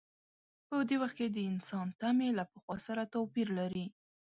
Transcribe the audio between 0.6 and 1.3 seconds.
په دې وخت کې